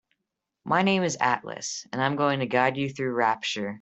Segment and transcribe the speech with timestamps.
[0.65, 3.69] My name is Atlas and I'm going to guide you through Rapture.